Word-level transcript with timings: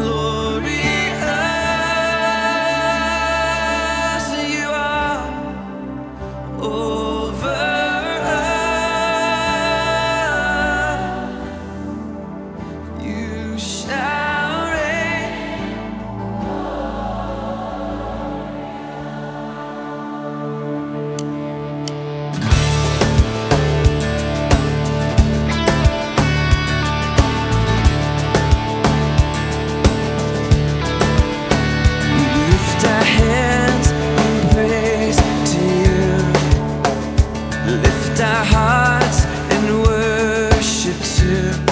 Lord. 0.00 0.21
Worship 41.32 41.71